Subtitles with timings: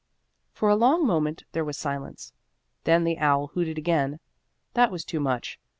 [0.51, 2.33] For a long moment there was silence.
[2.85, 4.19] Then the owl hooted again.
[4.73, 5.59] That was too much.